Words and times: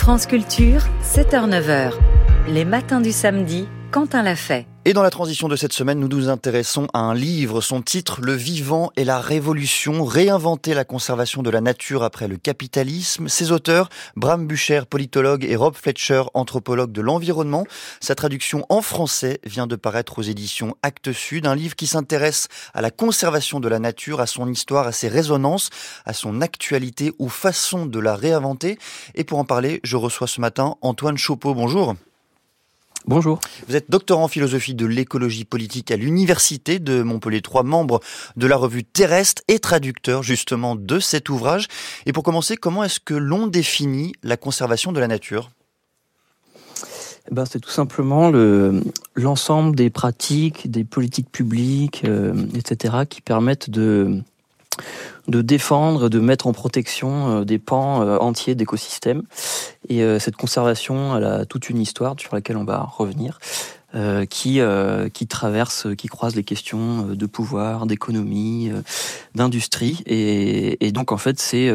France 0.00 0.24
Culture, 0.24 0.80
7h-9h. 1.04 1.92
Les 2.48 2.64
matins 2.64 3.02
du 3.02 3.12
samedi, 3.12 3.68
Quentin 3.90 4.22
l'a 4.22 4.34
fait. 4.34 4.66
Et 4.86 4.94
dans 4.94 5.02
la 5.02 5.10
transition 5.10 5.46
de 5.46 5.56
cette 5.56 5.74
semaine, 5.74 6.00
nous 6.00 6.08
nous 6.08 6.30
intéressons 6.30 6.86
à 6.94 7.00
un 7.00 7.14
livre. 7.14 7.60
Son 7.60 7.82
titre, 7.82 8.22
Le 8.22 8.32
vivant 8.32 8.90
et 8.96 9.04
la 9.04 9.20
révolution, 9.20 10.06
réinventer 10.06 10.72
la 10.72 10.86
conservation 10.86 11.42
de 11.42 11.50
la 11.50 11.60
nature 11.60 12.02
après 12.02 12.28
le 12.28 12.38
capitalisme. 12.38 13.28
Ses 13.28 13.52
auteurs, 13.52 13.90
Bram 14.16 14.46
Bucher, 14.46 14.80
politologue, 14.88 15.44
et 15.44 15.54
Rob 15.54 15.74
Fletcher, 15.74 16.22
anthropologue 16.32 16.92
de 16.92 17.02
l'environnement. 17.02 17.66
Sa 18.00 18.14
traduction 18.14 18.64
en 18.70 18.80
français 18.80 19.38
vient 19.44 19.66
de 19.66 19.76
paraître 19.76 20.18
aux 20.18 20.22
éditions 20.22 20.74
Actes 20.82 21.12
Sud, 21.12 21.46
un 21.46 21.54
livre 21.54 21.76
qui 21.76 21.86
s'intéresse 21.86 22.48
à 22.72 22.80
la 22.80 22.90
conservation 22.90 23.60
de 23.60 23.68
la 23.68 23.80
nature, 23.80 24.22
à 24.22 24.26
son 24.26 24.48
histoire, 24.50 24.86
à 24.86 24.92
ses 24.92 25.08
résonances, 25.08 25.68
à 26.06 26.14
son 26.14 26.40
actualité 26.40 27.12
ou 27.18 27.28
façon 27.28 27.84
de 27.84 27.98
la 27.98 28.16
réinventer. 28.16 28.78
Et 29.14 29.24
pour 29.24 29.40
en 29.40 29.44
parler, 29.44 29.80
je 29.84 29.98
reçois 29.98 30.26
ce 30.26 30.40
matin 30.40 30.76
Antoine 30.80 31.18
Chopeau. 31.18 31.52
Bonjour. 31.52 31.96
Bonjour. 33.06 33.40
Vous 33.66 33.76
êtes 33.76 33.90
doctorant 33.90 34.24
en 34.24 34.28
philosophie 34.28 34.74
de 34.74 34.86
l'écologie 34.86 35.44
politique 35.44 35.90
à 35.90 35.96
l'Université 35.96 36.78
de 36.78 37.02
Montpellier, 37.02 37.40
trois 37.40 37.62
membres 37.62 38.00
de 38.36 38.46
la 38.46 38.56
revue 38.56 38.84
Terrestre 38.84 39.42
et 39.48 39.58
traducteur 39.58 40.22
justement 40.22 40.76
de 40.76 41.00
cet 41.00 41.28
ouvrage. 41.28 41.66
Et 42.06 42.12
pour 42.12 42.22
commencer, 42.22 42.56
comment 42.56 42.84
est-ce 42.84 43.00
que 43.00 43.14
l'on 43.14 43.46
définit 43.46 44.12
la 44.22 44.36
conservation 44.36 44.92
de 44.92 45.00
la 45.00 45.08
nature? 45.08 45.50
Eh 47.30 47.34
ben, 47.34 47.44
c'est 47.44 47.60
tout 47.60 47.70
simplement 47.70 48.30
l'ensemble 49.14 49.76
des 49.76 49.90
pratiques, 49.90 50.70
des 50.70 50.84
politiques 50.84 51.30
publiques, 51.30 52.02
euh, 52.04 52.34
etc., 52.54 53.04
qui 53.08 53.20
permettent 53.20 53.70
de, 53.70 54.22
de 55.28 55.42
défendre, 55.42 56.08
de 56.08 56.20
mettre 56.20 56.46
en 56.46 56.52
protection 56.52 57.40
euh, 57.40 57.44
des 57.44 57.58
pans 57.58 58.02
euh, 58.02 58.18
entiers 58.18 58.54
d'écosystèmes. 58.54 59.22
Et 59.88 60.02
euh, 60.02 60.18
cette 60.18 60.36
conservation, 60.36 61.16
elle 61.16 61.24
a 61.24 61.44
toute 61.44 61.70
une 61.70 61.78
histoire 61.78 62.14
sur 62.18 62.34
laquelle 62.34 62.56
on 62.56 62.64
va 62.64 62.82
revenir. 62.82 63.38
qui 64.30 64.60
qui 65.12 65.26
traverse, 65.26 65.88
qui 65.98 66.06
croise 66.06 66.36
les 66.36 66.44
questions 66.44 67.08
de 67.22 67.26
pouvoir, 67.26 67.86
d'économie, 67.86 68.70
d'industrie, 69.34 70.04
et, 70.06 70.86
et, 70.86 70.92
donc 70.92 71.10
en 71.10 71.16
fait 71.16 71.40
c'est 71.40 71.74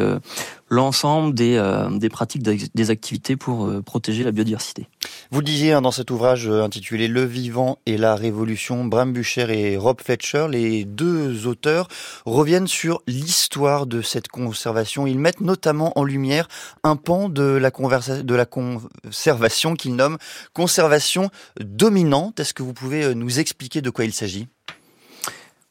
l'ensemble 0.70 1.36
des, 1.36 1.60
des 2.00 2.08
pratiques, 2.08 2.42
des 2.42 2.90
activités 2.90 3.36
pour 3.36 3.70
protéger 3.84 4.24
la 4.24 4.32
biodiversité. 4.32 4.88
Vous 5.32 5.40
le 5.40 5.46
disiez 5.46 5.74
hein, 5.74 5.82
dans 5.82 5.92
cet 5.92 6.12
ouvrage 6.12 6.48
euh, 6.48 6.64
intitulé 6.64 7.08
Le 7.08 7.24
vivant 7.24 7.80
et 7.86 7.98
la 7.98 8.16
révolution, 8.16 8.86
Bram 8.86 9.12
Bucher 9.12 9.48
et 9.50 9.76
Rob 9.76 10.00
Fletcher, 10.02 10.48
les 10.50 10.86
deux 10.86 11.48
auteurs, 11.48 11.88
reviennent 12.26 12.68
sur 12.68 13.02
l'histoire 13.08 13.88
de 13.88 14.02
cette 14.02 14.28
conservation. 14.28 15.08
Ils 15.08 15.20
mettent 15.20 15.42
notamment 15.42 15.98
en 15.98 16.04
lumière 16.04 16.48
un 16.84 16.96
pan 16.96 17.30
de 17.30 17.44
la, 17.44 17.72
de 17.72 18.36
la 18.36 18.46
conservation 18.46 19.74
qu'ils 19.74 19.96
nomment 19.96 20.18
conservation 20.54 21.30
dominante. 21.60 22.40
Est-ce 22.40 22.54
que 22.54 22.64
vous 22.64 22.74
pouvez 22.74 23.16
nous 23.16 23.40
expliquer 23.40 23.82
de 23.82 23.90
quoi 23.90 24.06
il 24.06 24.14
s'agit? 24.14 24.48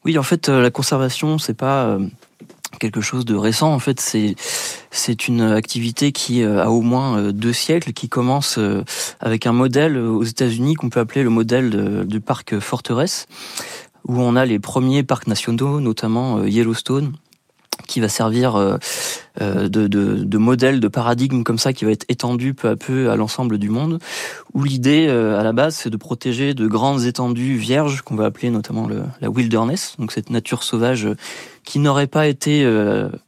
Oui, 0.03 0.17
en 0.17 0.23
fait, 0.23 0.49
la 0.49 0.69
conservation, 0.69 1.37
c'est 1.37 1.55
pas 1.55 1.97
quelque 2.77 3.01
chose 3.01 3.25
de 3.25 3.35
récent. 3.35 3.73
En 3.73 3.79
fait, 3.79 3.99
c'est 3.99 4.35
c'est 4.91 5.27
une 5.27 5.41
activité 5.41 6.11
qui 6.11 6.41
euh, 6.41 6.63
a 6.63 6.69
au 6.69 6.81
moins 6.81 7.17
euh, 7.17 7.31
deux 7.31 7.53
siècles, 7.53 7.93
qui 7.93 8.09
commence 8.09 8.57
euh, 8.57 8.83
avec 9.19 9.45
un 9.45 9.51
modèle 9.51 9.97
aux 9.97 10.23
États-Unis 10.23 10.75
qu'on 10.75 10.89
peut 10.89 10.99
appeler 10.99 11.23
le 11.23 11.29
modèle 11.29 12.05
du 12.05 12.21
parc 12.21 12.59
forteresse, 12.59 13.27
où 14.07 14.19
on 14.19 14.35
a 14.35 14.45
les 14.45 14.59
premiers 14.59 15.03
parcs 15.03 15.27
nationaux, 15.27 15.79
notamment 15.79 16.43
Yellowstone, 16.43 17.13
qui 17.87 17.99
va 17.99 18.09
servir 18.09 18.55
euh, 18.55 18.77
euh, 19.41 19.67
de, 19.69 20.37
modèle, 20.37 20.79
de 20.79 20.87
paradigme 20.87 21.43
comme 21.43 21.57
ça, 21.57 21.73
qui 21.73 21.85
va 21.85 21.91
être 21.91 22.05
étendu 22.09 22.53
peu 22.53 22.69
à 22.69 22.75
peu 22.75 23.11
à 23.11 23.15
l'ensemble 23.15 23.57
du 23.57 23.69
monde, 23.69 23.99
où 24.53 24.63
l'idée 24.63 25.07
euh, 25.07 25.39
à 25.39 25.43
la 25.43 25.53
base 25.53 25.75
c'est 25.75 25.89
de 25.89 25.97
protéger 25.97 26.53
de 26.53 26.67
grandes 26.67 27.03
étendues 27.03 27.55
vierges, 27.55 28.01
qu'on 28.01 28.15
va 28.15 28.25
appeler 28.25 28.49
notamment 28.49 28.87
la 29.21 29.29
wilderness, 29.29 29.95
donc 29.99 30.11
cette 30.11 30.29
nature 30.29 30.63
sauvage 30.63 31.07
qui 31.63 31.79
n'aurait 31.79 32.07
pas 32.07 32.27
été 32.27 32.67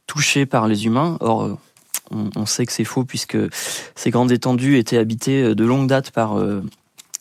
touchée 0.06 0.46
par 0.46 0.68
les 0.68 0.86
humains. 0.86 1.16
Or, 1.20 1.58
on, 2.10 2.30
on 2.36 2.46
sait 2.46 2.66
que 2.66 2.72
c'est 2.72 2.84
faux 2.84 3.04
puisque 3.04 3.36
ces 3.96 4.10
grandes 4.10 4.30
étendues 4.30 4.78
étaient 4.78 4.98
habitées 4.98 5.54
de 5.54 5.64
longue 5.64 5.88
date 5.88 6.12
par 6.12 6.36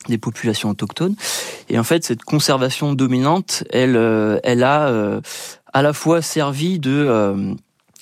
des 0.07 0.17
populations 0.19 0.69
autochtones. 0.69 1.15
Et 1.69 1.79
en 1.79 1.83
fait, 1.83 2.05
cette 2.05 2.23
conservation 2.23 2.93
dominante, 2.93 3.63
elle, 3.71 3.99
elle 4.43 4.63
a 4.63 5.19
à 5.77 5.83
la 5.83 5.93
fois 5.93 6.23
servi 6.23 6.79
de 6.79 7.05
euh, 7.07 7.53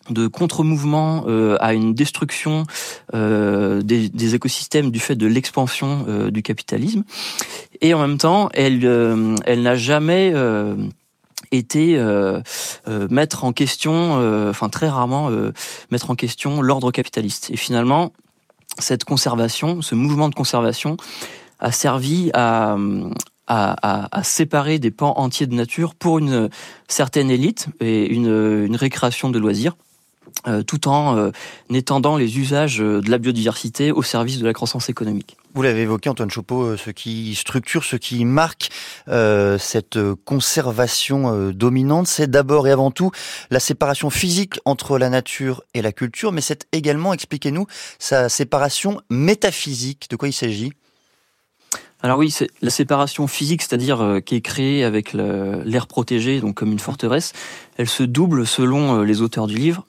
de 0.09 0.27
contre-mouvement 0.27 1.25
euh, 1.27 1.57
à 1.59 1.73
une 1.73 1.93
destruction 1.93 2.63
euh, 3.13 3.81
des, 3.81 4.35
écosystèmes 4.35 4.91
du 4.91 4.99
fait 4.99 5.15
de 5.15 5.27
l'expansion 5.27 6.05
du 6.29 6.41
capitalisme. 6.41 7.03
Et 7.81 7.93
en 7.93 7.99
même 7.99 8.17
temps 8.17 8.47
elle 8.53 8.85
elle 9.45 9.61
n'a 9.61 9.75
jamais 9.75 10.33
été 11.51 11.99
mettre 13.09 13.43
en 13.43 13.51
question 13.51 14.49
enfin 14.49 14.69
très 14.69 14.87
rarement 14.87 15.29
mettre 15.91 16.11
en 16.11 16.15
question 16.15 16.61
l'ordre 16.61 16.91
capitaliste. 16.91 17.49
Et 17.49 17.57
finalement 17.57 18.13
cette 18.79 19.03
conservation 19.03 19.81
ce 19.81 19.95
mouvement 19.95 20.29
de 20.29 20.35
conservation 20.35 20.95
a 21.59 21.73
servi 21.73 22.31
à, 22.33 22.77
à, 23.47 24.21
séparer 24.23 24.79
des 24.79 24.91
pans 24.91 25.13
entiers 25.17 25.47
de 25.47 25.53
nature 25.53 25.95
pour 25.95 26.19
une 26.19 26.49
certaine 26.87 27.29
élite 27.29 27.67
et 27.79 28.11
une, 28.11 28.65
une 28.65 28.75
récréation 28.75 29.29
de 29.29 29.39
loisirs. 29.39 29.75
Euh, 30.47 30.61
tout 30.61 30.87
en 30.87 31.17
euh, 31.17 31.31
étendant 31.71 32.17
les 32.17 32.37
usages 32.37 32.77
de 32.77 33.09
la 33.09 33.17
biodiversité 33.17 33.91
au 33.91 34.03
service 34.03 34.37
de 34.37 34.45
la 34.45 34.53
croissance 34.53 34.89
économique. 34.89 35.37
Vous 35.55 35.61
l'avez 35.63 35.81
évoqué, 35.81 36.07
Antoine 36.09 36.29
Chopeau, 36.29 36.61
euh, 36.61 36.77
ce 36.77 36.91
qui 36.91 37.33
structure, 37.33 37.83
ce 37.83 37.95
qui 37.95 38.25
marque 38.25 38.69
euh, 39.07 39.57
cette 39.57 39.97
conservation 40.25 41.49
dominante, 41.51 42.07
c'est 42.07 42.29
d'abord 42.29 42.67
et 42.67 42.71
avant 42.71 42.91
tout 42.91 43.11
la 43.49 43.59
séparation 43.59 44.11
physique 44.11 44.59
entre 44.65 44.99
la 44.99 45.09
nature 45.09 45.63
et 45.73 45.81
la 45.81 45.91
culture, 45.91 46.31
mais 46.31 46.41
c'est 46.41 46.67
également, 46.73 47.13
expliquez-nous, 47.13 47.65
sa 47.97 48.29
séparation 48.29 49.01
métaphysique. 49.09 50.07
De 50.11 50.15
quoi 50.15 50.27
il 50.27 50.33
s'agit? 50.33 50.73
Alors 52.05 52.19
oui, 52.19 52.31
la 52.61 52.69
séparation 52.69 53.25
physique, 53.25 53.63
c'est-à-dire 53.63 53.99
euh, 53.99 54.19
qui 54.19 54.35
est 54.35 54.41
créée 54.41 54.83
avec 54.83 55.13
l'air 55.13 55.87
protégé, 55.87 56.39
donc 56.39 56.53
comme 56.53 56.71
une 56.71 56.77
forteresse, 56.77 57.33
elle 57.77 57.89
se 57.89 58.03
double 58.03 58.45
selon 58.45 58.99
euh, 58.99 59.03
les 59.03 59.23
auteurs 59.23 59.47
du 59.47 59.55
livre 59.55 59.87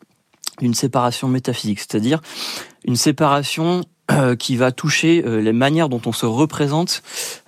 d'une 0.62 0.72
séparation 0.72 1.28
métaphysique, 1.28 1.78
c'est-à-dire 1.78 2.22
une 2.86 2.96
séparation 2.96 3.84
euh, 4.10 4.34
qui 4.34 4.56
va 4.56 4.72
toucher 4.72 5.22
les 5.26 5.52
manières 5.52 5.90
dont 5.90 6.00
on 6.06 6.12
se 6.12 6.24
représente 6.24 7.02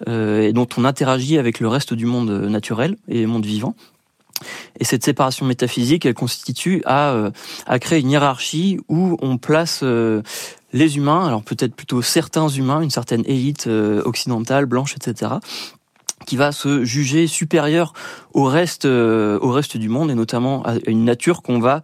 et 0.07 0.53
dont 0.53 0.69
on 0.77 0.85
interagit 0.85 1.39
avec 1.39 1.61
le 1.61 1.69
reste 1.69 1.95
du 1.95 2.05
monde 2.05 2.31
naturel 2.31 2.99
et 3.09 3.25
monde 3.25 3.47
vivant. 3.47 3.75
Et 4.79 4.85
cette 4.85 5.05
séparation 5.05 5.45
métaphysique, 5.47 6.07
elle 6.07 6.15
constitue 6.15 6.83
à, 6.87 7.31
à 7.67 7.79
créer 7.79 8.01
une 8.01 8.11
hiérarchie 8.11 8.79
où 8.89 9.17
on 9.21 9.39
place 9.39 9.83
les 10.73 10.97
humains, 10.97 11.27
alors 11.27 11.43
peut-être 11.43 11.75
plutôt 11.75 12.03
certains 12.03 12.49
humains, 12.49 12.81
une 12.81 12.91
certaine 12.91 13.23
élite 13.27 13.67
euh, 13.67 14.03
occidentale, 14.05 14.67
blanche, 14.67 14.95
etc., 14.97 15.33
qui 16.27 16.37
va 16.37 16.53
se 16.53 16.85
juger 16.85 17.27
supérieur 17.27 17.95
au 18.35 18.45
reste, 18.45 18.85
euh, 18.85 19.39
au 19.41 19.51
reste 19.51 19.77
du 19.77 19.89
monde 19.89 20.11
et 20.11 20.15
notamment 20.15 20.63
à 20.65 20.75
une 20.87 21.05
nature 21.05 21.43
qu'on 21.43 21.59
va 21.59 21.83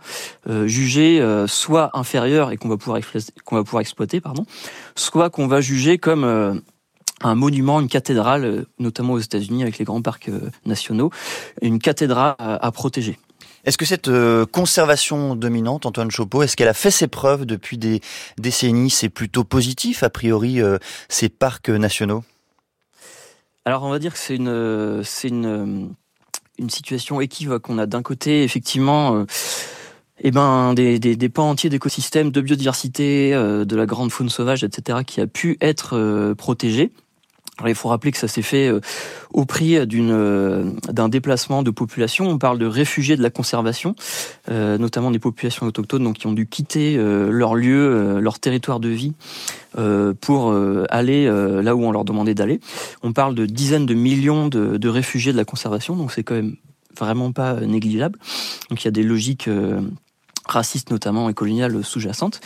euh, 0.51 0.67
juger 0.67 1.25
soit 1.47 1.91
inférieure 1.95 2.51
et 2.51 2.57
qu'on 2.57 2.69
va 2.69 2.77
pouvoir 2.77 3.01
qu'on 3.45 3.57
va 3.57 3.65
pouvoir 3.65 3.81
exploiter, 3.81 4.21
pardon, 4.21 4.45
soit 4.97 5.31
qu'on 5.31 5.47
va 5.47 5.61
juger 5.61 5.99
comme 5.99 6.63
un 7.25 7.35
monument, 7.35 7.81
une 7.81 7.89
cathédrale, 7.89 8.67
notamment 8.79 9.15
aux 9.15 9.19
États-Unis 9.19 9.63
avec 9.63 9.79
les 9.79 9.85
grands 9.85 10.03
parcs 10.03 10.31
nationaux, 10.65 11.11
une 11.63 11.81
cathédrale 11.81 12.37
à 12.39 12.71
protéger. 12.71 13.19
Est-ce 13.65 13.79
que 13.79 13.87
cette 13.87 14.09
euh, 14.09 14.45
conservation 14.45 15.37
dominante, 15.37 15.87
Antoine 15.87 16.11
Chopeau, 16.11 16.43
est-ce 16.43 16.55
qu'elle 16.55 16.69
a 16.69 16.75
fait 16.75 16.91
ses 16.91 17.09
preuves 17.09 17.47
depuis 17.47 17.79
des 17.79 18.01
décennies? 18.39 18.91
C'est 18.91 19.09
plutôt 19.09 19.45
positif, 19.45 20.03
a 20.03 20.11
priori, 20.11 20.61
euh, 20.61 20.77
ces 21.09 21.31
parcs 21.31 21.71
nationaux? 21.71 22.25
Alors, 23.65 23.83
on 23.85 23.91
va 23.91 23.99
dire 23.99 24.13
que 24.13 24.19
c'est 24.19 24.37
une, 24.37 25.03
c'est 25.03 25.29
une, 25.29 25.95
une 26.59 26.71
situation 26.71 27.23
équivoque. 27.23 27.71
On 27.71 27.79
a 27.79 27.87
d'un 27.87 28.03
côté, 28.03 28.45
effectivement, 28.45 29.17
euh, 29.17 29.25
eh 30.21 30.31
ben, 30.31 30.75
des, 30.75 30.99
des, 30.99 31.17
des 31.17 31.29
pans 31.31 31.49
entiers 31.49 31.71
d'écosystèmes, 31.71 32.31
de 32.31 32.43
biodiversité, 32.43 33.33
de 33.33 33.77
la 33.77 33.87
grande 33.87 34.13
faune 34.13 34.29
sauvage, 34.29 34.63
etc., 34.63 34.99
qui 35.07 35.23
a 35.23 35.27
pu 35.27 35.57
être 35.63 36.35
protégés 37.57 37.75
il 37.75 37.75
faut 37.75 37.89
rappeler 37.89 38.13
que 38.13 38.19
ça 38.19 38.29
s'est 38.29 38.43
fait 38.43 38.69
euh, 38.69 38.81
au 39.33 39.45
prix 39.45 39.87
d'une 39.87 40.11
euh, 40.13 40.65
d'un 40.91 41.09
déplacement 41.09 41.63
de 41.63 41.71
population. 41.71 42.29
On 42.29 42.39
parle 42.39 42.59
de 42.59 42.67
réfugiés 42.67 43.17
de 43.17 43.23
la 43.23 43.31
conservation, 43.31 43.95
euh, 44.51 44.79
notamment 44.79 45.11
des 45.11 45.19
populations 45.19 45.67
autochtones, 45.67 46.05
donc 46.05 46.19
qui 46.19 46.27
ont 46.27 46.33
dû 46.33 46.47
quitter 46.47 46.97
leur 46.97 47.55
lieu, 47.55 48.19
leur 48.21 48.39
territoire 48.39 48.81
de 48.81 48.89
vie, 48.89 49.13
pour 50.21 50.55
aller 50.91 51.27
là 51.27 51.75
où 51.75 51.85
on 51.85 51.91
leur 51.91 52.05
demandait 52.05 52.35
d'aller. 52.35 52.61
On 53.03 53.13
parle 53.13 53.35
de 53.35 53.47
dizaines 53.47 53.87
de 53.87 53.95
millions 53.95 54.49
de, 54.49 54.77
de 54.77 54.89
réfugiés 54.89 55.33
de 55.33 55.37
la 55.37 55.45
conservation, 55.45 55.97
donc 55.97 56.13
c'est 56.13 56.23
quand 56.23 56.35
même 56.35 56.57
vraiment 56.97 57.33
pas 57.33 57.55
négligeable. 57.61 58.19
Donc 58.71 58.83
il 58.83 58.85
y 58.87 58.89
a 58.89 58.93
des 58.93 59.03
logiques 59.03 59.49
racistes 60.47 60.91
notamment 60.91 61.29
et 61.29 61.35
coloniales 61.35 61.83
sous-jacentes. 61.85 62.41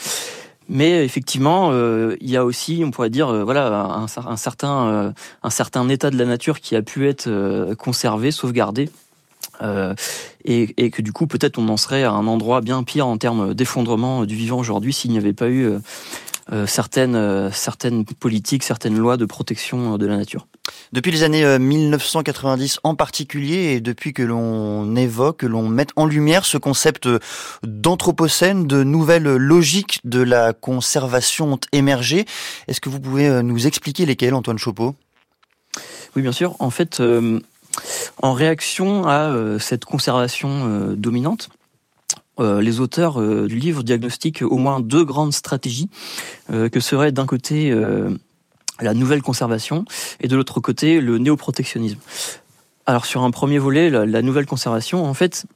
Mais 0.69 1.05
effectivement, 1.05 1.73
il 1.73 2.31
y 2.31 2.37
a 2.37 2.45
aussi, 2.45 2.83
on 2.85 2.91
pourrait 2.91 3.11
dire, 3.11 3.45
voilà, 3.45 3.85
un, 3.85 4.37
certain, 4.37 5.15
un 5.43 5.51
certain 5.51 5.89
état 5.89 6.11
de 6.11 6.19
la 6.19 6.27
nature 6.27 6.61
qui 6.61 6.77
a 6.77 6.83
pu 6.83 7.09
être 7.09 7.75
conservé, 7.79 8.31
sauvegardé. 8.31 8.91
Euh, 9.63 9.95
et, 10.45 10.91
que 10.91 11.03
du 11.03 11.13
coup 11.13 11.27
peut-être 11.27 11.59
on 11.59 11.69
en 11.69 11.77
serait 11.77 12.05
à 12.05 12.13
un 12.13 12.27
endroit 12.27 12.61
bien 12.61 12.83
pire 12.85 13.07
en 13.07 13.19
termes 13.19 13.55
d'effondrement 13.55 14.25
du 14.25 14.37
vivant 14.37 14.59
aujourd'hui 14.59 14.93
s'il 14.93 15.11
n'y 15.11 15.19
avait 15.19 15.33
pas 15.33 15.49
eu 15.49 15.65
euh, 15.65 15.71
euh 15.75 15.79
certaines, 16.67 17.17
euh, 17.17 17.51
certaines 17.51 18.05
politiques, 18.05 18.63
certaines 18.63 18.97
lois 18.97 19.17
de 19.17 19.25
protection 19.25 19.99
de 19.99 20.07
la 20.07 20.17
nature. 20.17 20.47
Depuis 20.93 21.11
les 21.11 21.23
années 21.23 21.59
1990 21.59 22.81
en 22.85 22.95
particulier, 22.95 23.75
et 23.75 23.81
depuis 23.81 24.13
que 24.13 24.23
l'on 24.23 24.95
évoque, 24.97 25.39
que 25.39 25.47
l'on 25.47 25.69
met 25.69 25.87
en 25.97 26.07
lumière 26.07 26.45
ce 26.45 26.59
concept 26.59 27.09
d'anthropocène, 27.63 28.67
de 28.67 28.83
nouvelles 28.83 29.37
logiques 29.37 30.01
de 30.05 30.21
la 30.21 30.53
conservation 30.53 31.55
ont 31.55 31.61
émergé. 31.73 32.27
Est-ce 32.67 32.81
que 32.81 32.89
vous 32.89 33.01
pouvez 33.01 33.43
nous 33.43 33.67
expliquer 33.67 34.05
lesquelles, 34.05 34.35
Antoine 34.35 34.59
Chopeau 34.59 34.95
Oui, 36.17 36.23
bien 36.23 36.33
sûr. 36.33 36.55
En 36.59 36.71
fait, 36.71 37.01
en 38.23 38.33
réaction 38.33 39.07
à 39.07 39.31
euh, 39.31 39.59
cette 39.59 39.85
conservation 39.85 40.49
euh, 40.51 40.95
dominante, 40.97 41.49
euh, 42.41 42.61
les 42.61 42.81
auteurs 42.81 43.21
du 43.21 43.57
livre 43.57 43.83
diagnostiquent 43.83 44.43
au 44.43 44.57
moins 44.57 44.81
deux 44.81 45.05
grandes 45.05 45.33
stratégies, 45.33 45.89
que 46.51 46.81
serait 46.81 47.13
d'un 47.13 47.27
côté 47.27 47.75
la 48.81 48.95
nouvelle 48.95 49.23
conservation 49.23 49.85
et 50.21 50.29
de 50.29 50.37
l'autre 50.37 50.61
côté 50.61 51.01
le 51.01 51.19
néoprotectionnisme. 51.19 51.99
Alors 52.87 53.05
sur 53.05 53.23
un 53.23 53.31
premier 53.31 53.59
volet, 53.59 53.91
la, 53.91 54.23
nouvelle 54.23 54.47
conservation, 54.47 55.05
en 55.05 55.15
fait, 55.15 55.47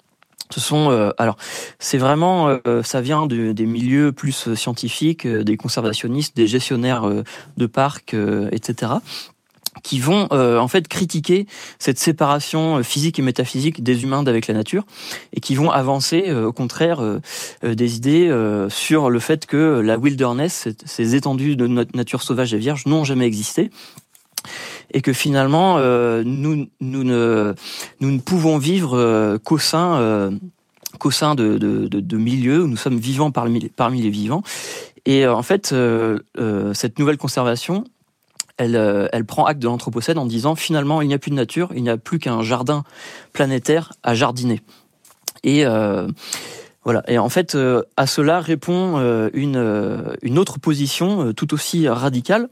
ce 0.51 0.61
sont 0.61 1.13
alors 1.19 1.37
c'est 1.79 1.99
vraiment 1.99 2.59
ça 2.83 3.01
vient 3.01 3.27
des 3.27 3.67
milieux 3.67 4.13
plus 4.13 4.55
scientifiques, 4.55 5.27
des 5.27 5.57
conservationnistes, 5.57 6.37
des 6.37 6.47
gestionnaires 6.47 7.09
de 7.57 7.67
parcs, 7.67 8.15
etc 8.51 8.93
qui 9.83 9.99
vont 9.99 10.29
euh, 10.33 10.59
en 10.59 10.69
fait 10.69 10.89
critiquer 10.89 11.47
cette 11.79 11.99
séparation 11.99 12.79
euh, 12.79 12.83
physique 12.83 13.19
et 13.19 13.23
métaphysique 13.23 13.83
des 13.83 14.03
humains 14.03 14.23
d'avec 14.23 14.47
la 14.47 14.55
nature 14.55 14.85
et 15.33 15.41
qui 15.41 15.55
vont 15.55 15.71
avancer 15.71 16.25
euh, 16.29 16.47
au 16.47 16.53
contraire 16.53 17.01
des 17.63 17.97
idées 17.97 18.31
sur 18.69 19.11
le 19.11 19.19
fait 19.19 19.47
que 19.47 19.81
la 19.81 19.97
wilderness, 19.99 20.69
ces 20.85 21.15
étendues 21.15 21.57
de 21.57 21.67
notre 21.67 21.97
nature 21.97 22.23
sauvage 22.23 22.55
et 22.55 22.59
vierge, 22.59 22.87
n'ont 22.87 23.05
jamais 23.05 23.27
existé 23.27 23.71
et 24.93 25.01
que 25.01 25.13
finalement 25.13 25.79
nous, 25.79 26.69
nous, 26.81 27.05
ne, 27.05 27.55
nous 28.01 28.11
ne 28.11 28.19
pouvons 28.19 28.59
vivre 28.59 29.39
qu'au 29.45 29.59
sein, 29.59 30.31
qu'au 30.99 31.11
sein 31.11 31.35
de, 31.35 31.59
de, 31.59 31.89
de, 31.89 32.17
milieux 32.17 32.63
où 32.63 32.67
nous 32.67 32.77
sommes 32.77 32.99
vivants 32.99 33.31
parmi, 33.31 33.69
parmi 33.69 34.03
les 34.03 34.11
vivants. 34.11 34.43
Et 35.07 35.27
en 35.27 35.43
fait, 35.43 35.75
cette 36.75 36.99
nouvelle 36.99 37.19
conservation, 37.19 37.85
euh, 38.75 39.09
elle, 39.13 39.25
prend 39.25 39.45
acte 39.45 39.61
de 39.61 39.67
l'Anthropocène 39.67 40.19
en 40.19 40.27
disant 40.27 40.55
finalement 40.55 41.03
il 41.03 41.09
n'y 41.09 41.15
a 41.15 41.19
plus 41.19 41.31
de 41.31 41.37
nature, 41.37 41.71
il 41.75 41.83
n'y 41.83 41.91
a 41.91 41.97
plus 41.97 42.19
qu'un 42.19 42.43
jardin 42.43 42.85
planétaire 43.33 43.93
à 44.03 44.15
jardiner. 44.15 44.61
Et 45.45 45.65
euh, 45.67 46.09
voilà. 46.85 47.03
Et 47.09 47.19
en 47.19 47.29
fait, 47.29 47.55
euh, 47.55 47.83
à 47.97 48.07
cela 48.07 48.41
répond 48.41 48.99
une, 49.33 50.17
une 50.23 50.39
autre 50.39 50.59
position 50.59 51.33
tout 51.33 51.55
aussi 51.55 51.89
radicale, 51.89 52.49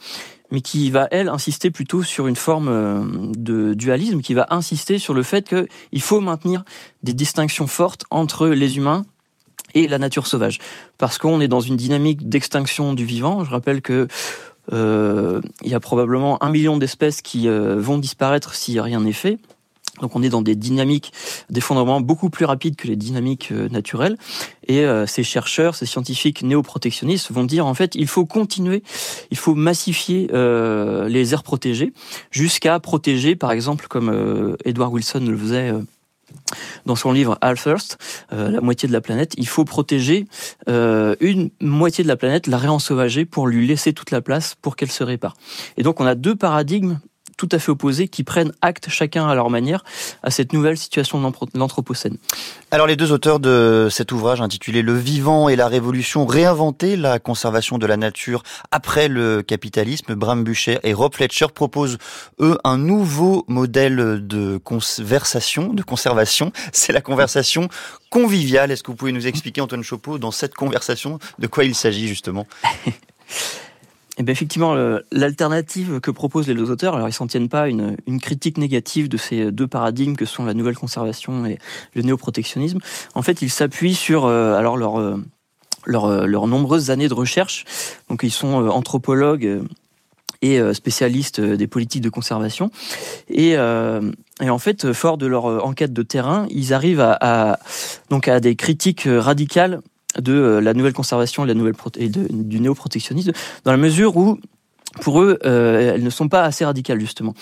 mais 0.50 0.60
qui 0.60 0.90
va 0.90 1.06
elle 1.10 1.28
insister 1.28 1.70
plutôt 1.70 2.02
sur 2.02 2.26
une 2.26 2.36
forme 2.36 3.32
de 3.36 3.74
dualisme, 3.74 4.20
qui 4.20 4.34
va 4.34 4.46
insister 4.50 4.98
sur 4.98 5.14
le 5.14 5.22
fait 5.22 5.48
qu'il 5.48 6.02
faut 6.02 6.20
maintenir 6.20 6.64
des 7.02 7.12
distinctions 7.12 7.66
fortes 7.66 8.04
entre 8.10 8.48
les 8.48 8.76
humains 8.76 9.04
et 9.74 9.88
la 9.88 9.98
nature 9.98 10.26
sauvage, 10.26 10.58
parce 10.98 11.18
qu'on 11.18 11.40
est 11.40 11.48
dans 11.48 11.60
une 11.60 11.76
dynamique 11.76 12.28
d'extinction 12.28 12.94
du 12.94 13.04
vivant. 13.04 13.44
Je 13.44 13.50
rappelle 13.50 13.82
que 13.82 14.08
euh, 14.72 15.40
il 15.62 15.70
y 15.70 15.74
a 15.74 15.80
probablement 15.80 16.42
un 16.42 16.50
million 16.50 16.76
d'espèces 16.76 17.22
qui 17.22 17.48
euh, 17.48 17.76
vont 17.78 17.98
disparaître 17.98 18.54
si 18.54 18.78
rien 18.80 19.00
n'est 19.00 19.12
fait. 19.12 19.38
Donc 20.00 20.16
on 20.16 20.22
est 20.22 20.30
dans 20.30 20.40
des 20.40 20.54
dynamiques 20.54 21.12
d'effondrement 21.50 22.00
beaucoup 22.00 22.30
plus 22.30 22.46
rapides 22.46 22.76
que 22.76 22.86
les 22.86 22.96
dynamiques 22.96 23.50
euh, 23.52 23.68
naturelles. 23.68 24.16
Et 24.66 24.86
ces 25.08 25.24
chercheurs, 25.24 25.74
ces 25.74 25.84
scientifiques 25.84 26.44
néoprotectionnistes 26.44 27.32
vont 27.32 27.42
dire 27.42 27.66
en 27.66 27.74
fait 27.74 27.96
il 27.96 28.06
faut 28.06 28.24
continuer, 28.24 28.84
il 29.32 29.36
faut 29.36 29.56
massifier 29.56 30.28
les 30.32 31.32
aires 31.32 31.42
protégées 31.42 31.92
jusqu'à 32.30 32.78
protéger 32.78 33.34
par 33.34 33.50
exemple 33.50 33.88
comme 33.88 34.56
Edward 34.64 34.92
Wilson 34.92 35.24
le 35.26 35.36
faisait 35.36 35.72
dans 36.86 36.96
son 36.96 37.12
livre 37.12 37.38
First, 37.56 37.98
euh, 38.32 38.50
la 38.50 38.60
moitié 38.60 38.88
de 38.88 38.92
la 38.92 39.00
planète, 39.00 39.34
il 39.36 39.46
faut 39.46 39.64
protéger 39.64 40.26
euh, 40.68 41.14
une 41.20 41.50
moitié 41.60 42.04
de 42.04 42.08
la 42.08 42.16
planète, 42.16 42.46
la 42.46 42.58
réensauvager 42.58 43.24
pour 43.24 43.46
lui 43.46 43.66
laisser 43.66 43.92
toute 43.92 44.10
la 44.10 44.20
place 44.20 44.56
pour 44.60 44.76
qu'elle 44.76 44.90
se 44.90 45.04
répare. 45.04 45.36
Et 45.76 45.82
donc 45.82 46.00
on 46.00 46.06
a 46.06 46.14
deux 46.14 46.36
paradigmes 46.36 46.98
tout 47.40 47.48
à 47.52 47.58
fait 47.58 47.70
opposés 47.70 48.08
qui 48.08 48.22
prennent 48.22 48.52
acte 48.60 48.90
chacun 48.90 49.26
à 49.26 49.34
leur 49.34 49.48
manière 49.48 49.82
à 50.22 50.30
cette 50.30 50.52
nouvelle 50.52 50.76
situation 50.76 51.18
de 51.18 51.58
l'Anthropocène. 51.58 52.18
Alors 52.70 52.86
les 52.86 52.96
deux 52.96 53.12
auteurs 53.12 53.40
de 53.40 53.88
cet 53.90 54.12
ouvrage 54.12 54.42
intitulé 54.42 54.82
Le 54.82 54.92
vivant 54.92 55.48
et 55.48 55.56
la 55.56 55.66
révolution, 55.66 56.26
réinventer 56.26 56.96
la 56.96 57.18
conservation 57.18 57.78
de 57.78 57.86
la 57.86 57.96
nature 57.96 58.42
après 58.70 59.08
le 59.08 59.42
capitalisme, 59.42 60.14
Bram 60.16 60.44
Bucher 60.44 60.80
et 60.82 60.92
Rob 60.92 61.14
Fletcher 61.14 61.46
proposent 61.54 61.96
eux 62.40 62.58
un 62.62 62.76
nouveau 62.76 63.46
modèle 63.48 64.26
de 64.26 64.58
conversation, 64.58 65.72
de 65.72 65.82
conservation, 65.82 66.52
c'est 66.72 66.92
la 66.92 67.00
conversation 67.00 67.68
conviviale. 68.10 68.70
Est-ce 68.70 68.82
que 68.82 68.90
vous 68.90 68.98
pouvez 68.98 69.12
nous 69.12 69.26
expliquer 69.26 69.62
Antoine 69.62 69.82
Chopeau 69.82 70.18
dans 70.18 70.30
cette 70.30 70.54
conversation 70.54 71.18
de 71.38 71.46
quoi 71.46 71.64
il 71.64 71.74
s'agit 71.74 72.06
justement? 72.06 72.46
Eh 74.20 74.22
bien, 74.22 74.32
effectivement, 74.32 74.76
l'alternative 75.12 75.98
que 76.00 76.10
proposent 76.10 76.46
les 76.46 76.52
deux 76.54 76.70
auteurs, 76.70 76.94
alors 76.94 77.08
ils 77.08 77.12
s'en 77.14 77.26
tiennent 77.26 77.48
pas 77.48 77.70
une, 77.70 77.96
une 78.06 78.20
critique 78.20 78.58
négative 78.58 79.08
de 79.08 79.16
ces 79.16 79.50
deux 79.50 79.66
paradigmes 79.66 80.14
que 80.14 80.26
sont 80.26 80.44
la 80.44 80.52
nouvelle 80.52 80.76
conservation 80.76 81.46
et 81.46 81.58
le 81.94 82.02
néoprotectionnisme. 82.02 82.80
En 83.14 83.22
fait, 83.22 83.40
ils 83.40 83.48
s'appuient 83.48 83.94
sur 83.94 84.26
euh, 84.26 84.58
alors 84.58 84.76
euh, 84.98 85.16
euh, 85.88 86.26
leurs 86.26 86.46
nombreuses 86.46 86.90
années 86.90 87.08
de 87.08 87.14
recherche. 87.14 87.64
Donc, 88.10 88.20
ils 88.22 88.30
sont 88.30 88.68
anthropologues 88.68 89.62
et 90.42 90.60
spécialistes 90.74 91.40
des 91.40 91.66
politiques 91.66 92.02
de 92.02 92.10
conservation. 92.10 92.70
Et, 93.30 93.56
en 93.58 94.58
fait, 94.58 94.92
fort 94.92 95.16
de 95.16 95.26
leur 95.26 95.46
enquête 95.64 95.94
de 95.94 96.02
terrain, 96.02 96.46
ils 96.50 96.74
arrivent 96.74 97.00
à 97.00 97.58
donc 98.10 98.28
à 98.28 98.38
des 98.40 98.54
critiques 98.54 99.04
radicales 99.06 99.80
de 100.18 100.32
euh, 100.32 100.60
la 100.60 100.74
nouvelle 100.74 100.92
conservation 100.92 101.46
et, 101.46 102.08
de, 102.08 102.26
du 102.30 102.60
néoprotectionnisme, 102.60 103.32
dans 103.64 103.72
la 103.72 103.78
mesure 103.78 104.16
où, 104.16 104.38
pour 105.00 105.22
eux, 105.22 105.38
euh, 105.44 105.94
elles 105.94 106.02
ne 106.02 106.10
sont 106.10 106.28
pas 106.28 106.42
assez 106.42 106.64
radicales, 106.64 107.00
justement. 107.00 107.34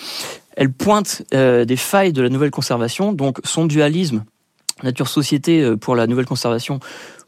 Elles 0.55 0.71
pointent 0.71 1.23
euh, 1.33 1.65
des 1.65 1.77
failles 1.77 2.13
de 2.13 2.21
la 2.21 2.29
nouvelle 2.29 2.51
conservation, 2.51 3.13
donc 3.13 3.39
son 3.43 3.65
dualisme, 3.65 4.23
nature-société 4.83 5.75
pour 5.77 5.95
la 5.95 6.07
nouvelle 6.07 6.25
conservation, 6.25 6.79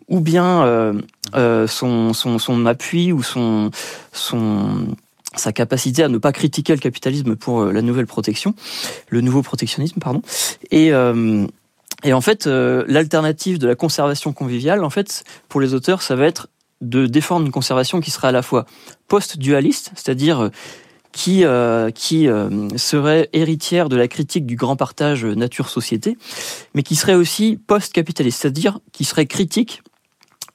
ou 0.07 0.19
bien 0.19 0.93
son, 1.33 2.13
son, 2.13 2.39
son, 2.39 2.65
appui 2.65 3.11
ou 3.11 3.23
son, 3.23 3.71
son, 4.13 4.87
sa 5.35 5.51
capacité 5.51 6.03
à 6.03 6.07
ne 6.07 6.17
pas 6.17 6.31
critiquer 6.31 6.73
le 6.73 6.79
capitalisme 6.79 7.35
pour 7.35 7.65
la 7.65 7.81
nouvelle 7.81 8.07
protection, 8.07 8.55
le 9.09 9.19
nouveau 9.19 9.41
protectionnisme, 9.41 9.99
pardon. 9.99 10.21
Et, 10.71 10.91
et 12.03 12.13
en 12.13 12.21
fait, 12.21 12.47
euh, 12.47 12.83
l'alternative 12.87 13.59
de 13.59 13.67
la 13.67 13.75
conservation 13.75 14.33
conviviale, 14.33 14.83
en 14.83 14.89
fait, 14.89 15.23
pour 15.49 15.61
les 15.61 15.73
auteurs, 15.73 16.01
ça 16.01 16.15
va 16.15 16.25
être 16.25 16.47
de 16.81 17.05
défendre 17.05 17.45
une 17.45 17.51
conservation 17.51 17.99
qui 17.99 18.09
sera 18.09 18.29
à 18.29 18.31
la 18.31 18.41
fois 18.41 18.65
post-dualiste, 19.07 19.91
c'est-à-dire 19.95 20.41
euh, 20.41 20.49
qui, 21.11 21.45
euh, 21.45 21.91
qui 21.91 22.27
serait 22.75 23.29
héritière 23.33 23.89
de 23.89 23.97
la 23.97 24.07
critique 24.07 24.45
du 24.45 24.55
grand 24.55 24.75
partage 24.75 25.25
nature-société, 25.25 26.17
mais 26.73 26.81
qui 26.81 26.95
serait 26.95 27.13
aussi 27.13 27.59
post-capitaliste, 27.67 28.41
c'est-à-dire 28.41 28.79
qui 28.91 29.03
serait 29.03 29.27
critique 29.27 29.81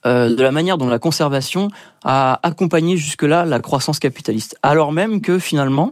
de 0.05 0.41
la 0.41 0.53
manière 0.53 0.79
dont 0.79 0.87
la 0.87 1.01
conservation 1.01 1.69
a 2.05 2.39
accompagné 2.45 2.97
jusque-là 2.97 3.45
la 3.45 3.59
croissance 3.59 3.99
capitaliste. 3.99 4.57
Alors 4.63 4.93
même 4.93 5.21
que 5.21 5.41
finalement, 5.41 5.91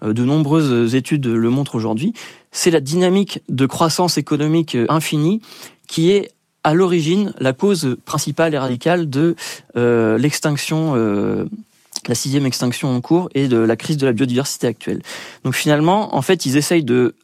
de 0.00 0.24
nombreuses 0.24 0.94
études 0.94 1.26
le 1.26 1.50
montrent 1.50 1.74
aujourd'hui, 1.74 2.14
c'est 2.52 2.70
la 2.70 2.80
dynamique 2.80 3.42
de 3.48 3.66
croissance 3.66 4.18
économique 4.18 4.76
infinie 4.88 5.40
qui 5.86 6.10
est 6.10 6.30
à 6.64 6.74
l'origine 6.74 7.32
la 7.38 7.52
cause 7.52 7.96
principale 8.04 8.54
et 8.54 8.58
radicale 8.58 9.08
de 9.08 9.34
euh, 9.76 10.18
l'extinction, 10.18 10.92
euh, 10.94 11.46
la 12.06 12.14
sixième 12.14 12.46
extinction 12.46 12.94
en 12.94 13.00
cours 13.00 13.30
et 13.34 13.48
de 13.48 13.56
la 13.56 13.76
crise 13.76 13.96
de 13.96 14.06
la 14.06 14.12
biodiversité 14.12 14.66
actuelle. 14.66 15.02
Donc 15.44 15.54
finalement, 15.54 16.14
en 16.14 16.22
fait, 16.22 16.46
ils 16.46 16.56
essayent 16.56 16.84
de 16.84 17.14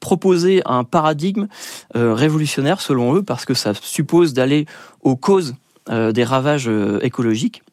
proposer 0.00 0.62
un 0.64 0.84
paradigme 0.84 1.46
euh, 1.94 2.14
révolutionnaire 2.14 2.80
selon 2.80 3.14
eux 3.14 3.22
parce 3.22 3.44
que 3.44 3.54
ça 3.54 3.72
suppose 3.74 4.32
d'aller 4.32 4.66
aux 5.02 5.16
causes 5.16 5.54
des 5.88 6.22
ravages 6.22 6.70
écologiques 7.00 7.64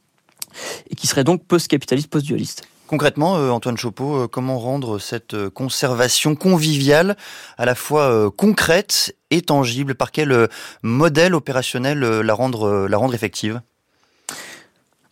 et 0.90 0.96
qui 0.96 1.06
serait 1.06 1.24
donc 1.24 1.44
post-capitaliste, 1.44 2.10
post-dualiste. 2.10 2.64
Concrètement, 2.90 3.38
euh, 3.38 3.52
Antoine 3.52 3.78
Chopeau, 3.78 4.24
euh, 4.24 4.28
comment 4.28 4.58
rendre 4.58 4.98
cette 4.98 5.36
euh, 5.36 5.52
conservation 5.52 6.34
conviviale 6.34 7.18
à 7.60 7.66
la 7.66 7.76
fois 7.76 8.32
concrète 8.32 9.16
et 9.30 9.44
tangible? 9.44 9.94
Par 9.94 10.12
quel 10.12 10.50
modèle 10.82 11.36
opérationnel 11.36 12.00
la 12.00 12.34
rendre, 12.34 13.14
effective? 13.14 13.62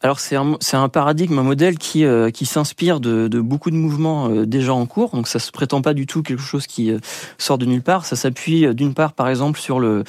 Alors 0.02 0.20
c'est 0.20 0.36
un, 0.36 0.90
paradigme, 0.90 1.38
un 1.38 1.44
modèle 1.44 1.78
qui, 1.78 2.04
s'inspire 2.46 3.00
de, 3.00 3.40
beaucoup 3.40 3.70
de 3.70 3.76
mouvements 3.76 4.30
déjà 4.30 4.74
en 4.74 4.88
cours. 4.88 5.12
Donc 5.12 5.28
ça 5.28 5.38
se 5.38 5.52
prétend 5.52 5.84
pas 5.84 5.94
du 5.94 6.08
tout 6.08 6.24
quelque 6.24 6.42
chose 6.42 6.66
qui 6.66 6.92
sort 7.38 7.60
de 7.60 7.66
nulle 7.66 7.84
part. 7.84 8.06
Ça 8.08 8.16
s'appuie 8.16 8.74
d'une 8.74 8.96
part 8.96 9.14
par 9.14 9.30
exemple 9.30 9.60
sur 9.60 9.80
le, 9.80 10.04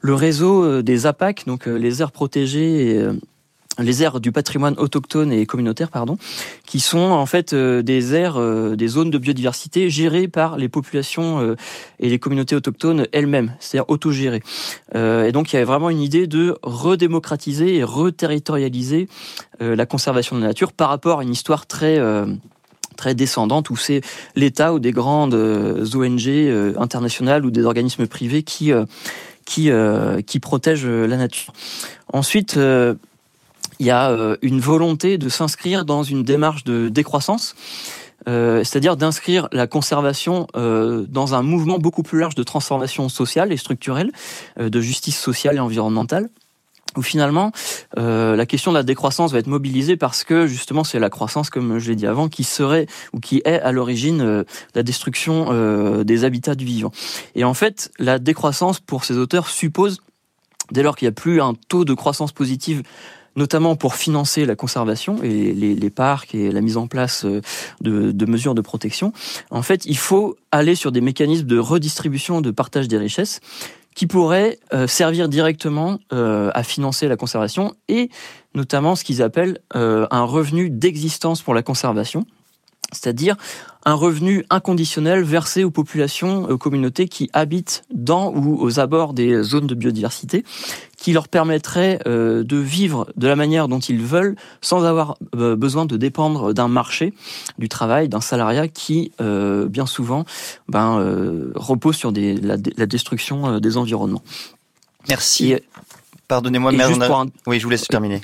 le 0.00 0.14
réseau 0.14 0.82
des 0.82 1.06
APAC, 1.06 1.46
donc 1.46 1.66
les 1.66 2.02
aires 2.02 2.12
protégées 2.12 3.06
les 3.78 4.02
aires 4.02 4.20
du 4.20 4.32
patrimoine 4.32 4.74
autochtone 4.78 5.32
et 5.32 5.46
communautaire, 5.46 5.90
pardon, 5.90 6.18
qui 6.66 6.80
sont 6.80 6.98
en 6.98 7.26
fait 7.26 7.52
euh, 7.52 7.82
des 7.82 8.14
aires, 8.14 8.38
euh, 8.38 8.76
des 8.76 8.88
zones 8.88 9.10
de 9.10 9.18
biodiversité 9.18 9.88
gérées 9.88 10.28
par 10.28 10.56
les 10.58 10.68
populations 10.68 11.40
euh, 11.40 11.56
et 11.98 12.08
les 12.08 12.18
communautés 12.18 12.54
autochtones 12.54 13.06
elles-mêmes, 13.12 13.54
c'est-à-dire 13.60 13.88
autogérées. 13.88 14.42
et 14.94 15.32
donc 15.32 15.52
il 15.52 15.54
y 15.54 15.56
avait 15.56 15.64
vraiment 15.64 15.90
une 15.90 16.00
idée 16.00 16.26
de 16.26 16.56
redémocratiser 16.62 17.76
et 17.76 17.84
reterritorialiser 17.84 19.08
la 19.60 19.86
conservation 19.86 20.36
de 20.36 20.40
la 20.40 20.48
nature 20.48 20.72
par 20.72 20.88
rapport 20.88 21.20
à 21.20 21.22
une 21.22 21.30
histoire 21.32 21.66
très 21.66 22.00
très 22.96 23.14
descendante 23.14 23.70
où 23.70 23.76
c'est 23.76 24.00
l'État 24.36 24.74
ou 24.74 24.78
des 24.78 24.92
grandes 24.92 25.34
ONG 25.34 26.28
internationales 26.78 27.44
ou 27.44 27.50
des 27.50 27.64
organismes 27.64 28.06
privés 28.06 28.42
qui 28.42 28.72
qui 29.44 29.70
qui 30.26 30.40
protègent 30.40 30.86
la 30.86 31.16
nature. 31.16 31.52
Ensuite 32.12 32.58
il 33.78 33.86
y 33.86 33.90
a 33.90 34.10
euh, 34.10 34.36
une 34.42 34.60
volonté 34.60 35.18
de 35.18 35.28
s'inscrire 35.28 35.84
dans 35.84 36.02
une 36.02 36.22
démarche 36.22 36.64
de 36.64 36.88
décroissance. 36.88 37.54
Euh, 38.28 38.62
c'est-à-dire 38.62 38.96
d'inscrire 38.96 39.48
la 39.50 39.66
conservation 39.66 40.46
euh, 40.54 41.04
dans 41.08 41.34
un 41.34 41.42
mouvement 41.42 41.78
beaucoup 41.78 42.04
plus 42.04 42.20
large 42.20 42.36
de 42.36 42.44
transformation 42.44 43.08
sociale 43.08 43.52
et 43.52 43.56
structurelle, 43.56 44.12
de 44.60 44.80
justice 44.80 45.18
sociale 45.18 45.56
et 45.56 45.60
environnementale 45.60 46.28
où 46.94 47.00
finalement 47.00 47.52
la 47.96 48.44
question 48.44 48.70
de 48.70 48.76
la 48.76 48.82
décroissance 48.82 49.32
va 49.32 49.38
être 49.38 49.46
mobilisée 49.46 49.96
parce 49.96 50.24
que 50.24 50.46
justement 50.46 50.84
c'est 50.84 50.98
la 50.98 51.08
croissance, 51.08 51.48
comme 51.48 51.78
je 51.78 51.88
l'ai 51.88 51.96
dit 51.96 52.06
avant, 52.06 52.28
qui 52.28 52.44
serait 52.44 52.86
ou 53.14 53.18
qui 53.18 53.40
est 53.46 53.60
à 53.60 53.72
l'origine 53.72 54.18
de 54.18 54.46
la 54.74 54.82
destruction 54.82 56.04
des 56.04 56.24
habitats 56.24 56.54
du 56.54 56.66
vivant. 56.66 56.92
Et 57.34 57.44
en 57.44 57.54
fait, 57.54 57.90
la 57.98 58.18
décroissance 58.18 58.78
pour 58.78 59.06
ces 59.06 59.16
auteurs 59.16 59.48
suppose, 59.48 60.02
dès 60.70 60.82
lors 60.82 60.94
qu'il 60.94 61.06
n'y 61.06 61.12
a 61.12 61.14
plus 61.14 61.40
un 61.40 61.54
taux 61.68 61.86
de 61.86 61.94
croissance 61.94 62.32
positive 62.32 62.82
notamment 63.36 63.76
pour 63.76 63.94
financer 63.94 64.44
la 64.44 64.56
conservation 64.56 65.22
et 65.22 65.52
les, 65.52 65.90
parcs 65.90 66.34
et 66.34 66.50
la 66.50 66.60
mise 66.60 66.76
en 66.76 66.86
place 66.86 67.24
euh, 67.24 67.40
de, 67.80 68.26
mesures 68.26 68.54
de 68.54 68.60
protection. 68.60 69.12
En 69.50 69.62
fait, 69.62 69.84
il 69.86 69.96
faut 69.96 70.36
aller 70.50 70.74
sur 70.74 70.92
des 70.92 71.00
mécanismes 71.00 71.46
de 71.46 71.58
redistribution, 71.58 72.40
de 72.40 72.50
partage 72.50 72.88
des 72.88 72.98
richesses 72.98 73.40
qui 73.94 74.06
pourraient 74.06 74.58
euh, 74.72 74.86
servir 74.86 75.28
directement 75.28 75.98
euh, 76.12 76.50
à 76.54 76.62
financer 76.62 77.08
la 77.08 77.16
conservation 77.16 77.74
et 77.88 78.10
notamment 78.54 78.96
ce 78.96 79.04
qu'ils 79.04 79.22
appellent 79.22 79.60
un 79.74 80.24
revenu 80.24 80.68
d'existence 80.68 81.40
pour 81.40 81.54
la 81.54 81.62
conservation, 81.62 82.26
c'est-à-dire 82.92 83.36
un 83.84 83.94
revenu 83.94 84.44
inconditionnel 84.50 85.22
versé 85.22 85.64
aux 85.64 85.70
populations, 85.70 86.44
aux 86.44 86.58
communautés 86.58 87.08
qui 87.08 87.30
habitent 87.32 87.82
dans 87.92 88.30
ou 88.32 88.62
aux 88.62 88.78
abords 88.78 89.14
des 89.14 89.42
zones 89.42 89.66
de 89.66 89.74
biodiversité, 89.74 90.44
qui 91.02 91.12
leur 91.12 91.26
permettrait 91.26 91.98
euh, 92.06 92.44
de 92.44 92.56
vivre 92.56 93.08
de 93.16 93.26
la 93.26 93.34
manière 93.34 93.66
dont 93.66 93.80
ils 93.80 94.00
veulent, 94.00 94.36
sans 94.60 94.84
avoir 94.84 95.16
euh, 95.34 95.56
besoin 95.56 95.84
de 95.84 95.96
dépendre 95.96 96.54
d'un 96.54 96.68
marché 96.68 97.12
du 97.58 97.68
travail, 97.68 98.08
d'un 98.08 98.20
salariat 98.20 98.68
qui, 98.68 99.10
euh, 99.20 99.66
bien 99.66 99.86
souvent, 99.86 100.24
ben, 100.68 101.04
repose 101.56 101.96
sur 101.96 102.12
des, 102.12 102.36
la, 102.36 102.56
destruction 102.56 103.58
des 103.58 103.76
environnements. 103.76 104.22
Merci. 105.08 105.56
Pardonnez-moi, 106.28 106.70
mais 106.70 106.84
oui, 107.48 107.58
je 107.58 107.64
vous 107.64 107.70
laisse 107.70 107.88
terminer. 107.88 108.20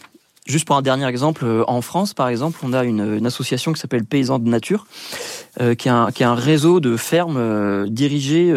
Juste 0.49 0.64
pour 0.64 0.76
un 0.76 0.82
dernier 0.82 1.06
exemple, 1.06 1.44
en 1.66 1.82
France, 1.82 2.14
par 2.14 2.28
exemple, 2.28 2.58
on 2.62 2.73
a 2.73 2.85
une, 2.85 3.26
association 3.26 3.75
qui 3.75 3.80
s'appelle 3.80 4.04
Paysans 4.04 4.38
de 4.38 4.49
Nature, 4.49 4.87
euh, 5.61 5.75
qui, 5.75 5.88
est 5.88 5.90
un, 5.90 6.11
qui, 6.11 6.25
un, 6.25 6.35
réseau 6.35 6.80
de 6.80 6.97
fermes 6.97 7.37
euh, 7.37 7.87
dirigées 7.87 8.54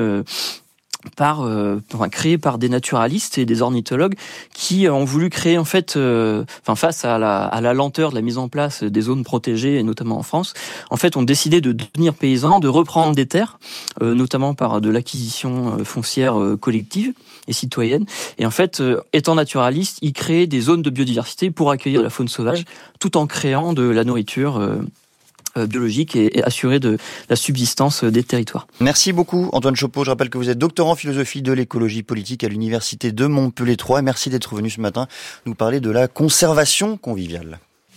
par, 1.16 1.42
euh, 1.42 1.82
enfin, 1.94 2.10
créé 2.10 2.38
par 2.38 2.58
des 2.58 2.70
naturalistes 2.70 3.38
et 3.38 3.46
des 3.46 3.62
ornithologues 3.62 4.16
qui 4.54 4.88
ont 4.90 5.06
voulu 5.06 5.30
créer 5.30 5.58
en 5.58 5.66
fait, 5.66 5.96
euh, 5.98 6.44
enfin 6.62 6.76
face 6.76 7.06
à 7.06 7.18
la, 7.18 7.44
à 7.44 7.62
la 7.62 7.74
lenteur 7.74 8.12
de 8.12 8.16
la 8.16 8.22
mise 8.22 8.38
en 8.38 8.48
place 8.48 8.84
des 8.84 9.02
zones 9.02 9.24
protégées, 9.24 9.78
et 9.78 9.84
notamment 9.84 10.18
en 10.18 10.24
France, 10.24 10.54
en 10.90 10.98
fait, 10.98 11.18
ont 11.18 11.24
décidé 11.24 11.62
de 11.62 11.72
devenir 11.72 12.14
paysans, 12.14 12.60
de 12.60 12.68
reprendre 12.68 13.16
des 13.16 13.26
terres, 13.26 13.60
euh, 14.02 14.14
notamment 14.14 14.54
par 14.54 14.82
de 14.82 14.90
l'acquisition 14.90 15.84
foncière 15.84 16.36
collective 16.60 17.14
et 17.48 17.54
citoyenne. 17.54 18.06
Et 18.38 18.46
en 18.46 18.52
fait, 18.52 18.82
étant 19.14 19.36
naturalistes, 19.36 19.98
ils 20.02 20.14
créent 20.14 20.48
des 20.48 20.62
zones 20.62 20.82
de 20.82 20.90
biodiversité 20.90 21.52
pour 21.52 21.72
accueillir 21.72 22.02
la 22.02 22.10
faune 22.10 22.28
sauvage, 22.28 22.66
tout 23.00 23.18
en 23.18 23.28
créant 23.28 23.74
de 23.74 23.84
la 23.84 24.04
nourriture 24.04 24.60
euh, 25.58 25.68
biologique 25.68 26.16
et, 26.16 26.44
assurer 26.44 26.80
de 26.80 26.98
la 27.30 27.36
subsistance 27.36 28.04
des 28.04 28.24
territoires. 28.24 28.68
Merci 28.80 29.14
beaucoup 29.14 29.50
Antoine 29.54 29.76
Chopeau. 29.76 30.04
Je 30.04 30.10
rappelle 30.10 30.30
que 30.30 30.38
vous 30.38 30.50
êtes 30.50 30.58
doctorant 30.58 30.92
en 30.92 30.96
philosophie 30.96 31.42
de 31.42 31.52
l'écologie 31.52 32.04
politique 32.04 32.44
à 32.44 32.48
l'université 32.48 33.12
de 33.12 33.26
Montpellier 33.26 33.78
3 33.78 34.00
et 34.00 34.02
merci 34.02 34.30
d'être 34.30 34.56
venu 34.56 34.70
ce 34.70 34.82
matin 34.82 35.08
nous 35.46 35.56
parler 35.56 35.80
de 35.80 35.90
la 35.90 36.08
conservation 36.08 36.98
conviviale. 36.98 37.60